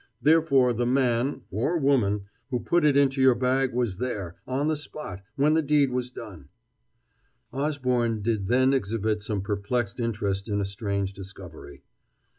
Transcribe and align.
Therefore 0.19 0.73
the 0.73 0.87
man 0.87 1.43
or 1.51 1.77
woman 1.77 2.25
who 2.49 2.59
put 2.59 2.83
it 2.83 2.97
into 2.97 3.21
your 3.21 3.35
bag 3.35 3.71
was 3.71 3.97
there 3.97 4.35
on 4.47 4.67
the 4.67 4.75
spot 4.75 5.21
when 5.35 5.53
the 5.53 5.61
deed 5.61 5.91
was 5.91 6.09
done." 6.09 6.49
Osborne 7.53 8.23
did 8.23 8.47
then 8.47 8.73
exhibit 8.73 9.21
some 9.21 9.43
perplexed 9.43 9.99
interest 9.99 10.49
in 10.49 10.59
a 10.59 10.65
strange 10.65 11.13
discovery. 11.13 11.83